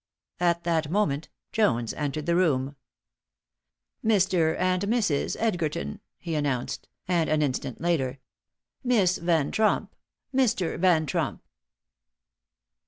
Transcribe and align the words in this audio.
At 0.39 0.63
that 0.63 0.89
moment, 0.89 1.29
Jones 1.51 1.93
entered 1.93 2.25
the 2.25 2.35
room. 2.35 2.75
"Mr. 4.03 4.57
and 4.57 4.81
Mrs. 4.81 5.35
Edgerton," 5.39 5.99
he 6.17 6.33
announced, 6.33 6.87
and, 7.07 7.29
an 7.29 7.43
instant 7.43 7.79
later, 7.79 8.17
"Miss 8.83 9.19
Van 9.19 9.51
Tromp, 9.51 9.93
Mr. 10.33 10.79
Van 10.79 11.05
Tromp." 11.05 11.43